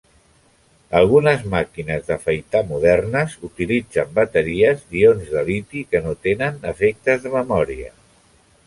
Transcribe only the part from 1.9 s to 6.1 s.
d'afaitar modernes utilitzen bateries d'ions de liti que